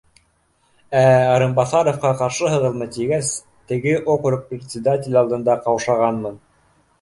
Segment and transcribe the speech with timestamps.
[0.21, 1.01] Ә,
[1.33, 3.29] Арынбаҫаровҡа ҡаршыһығыҙмы, тигәс,
[3.73, 6.43] теге округ председателе алдында ҡаушағанмын